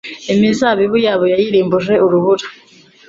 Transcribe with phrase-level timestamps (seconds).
[0.33, 2.45] Imizabibu yabo yayirimbuje urubura